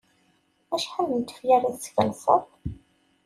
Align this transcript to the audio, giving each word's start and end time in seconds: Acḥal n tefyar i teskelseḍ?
Acḥal 0.75 1.09
n 1.19 1.21
tefyar 1.23 1.61
i 1.69 1.71
teskelseḍ? 1.73 2.43